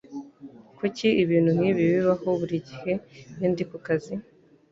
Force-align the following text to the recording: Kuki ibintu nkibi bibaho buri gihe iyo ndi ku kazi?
Kuki 0.77 1.07
ibintu 1.23 1.49
nkibi 1.57 1.83
bibaho 1.93 2.29
buri 2.39 2.57
gihe 2.69 2.91
iyo 3.35 3.47
ndi 3.51 3.63
ku 3.69 3.77
kazi? 3.85 4.13